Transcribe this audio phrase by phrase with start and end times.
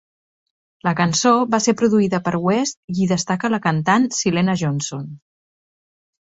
[0.87, 5.09] La cançó va ser produïda per West i hi destaca la cantant Syleena Johnson.